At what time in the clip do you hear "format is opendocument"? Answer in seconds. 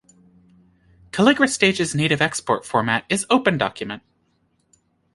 2.65-4.01